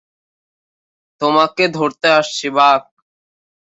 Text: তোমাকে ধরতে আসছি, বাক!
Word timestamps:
তোমাকে 1.21 1.63
ধরতে 1.77 2.07
আসছি, 2.19 2.47
বাক! 2.57 2.81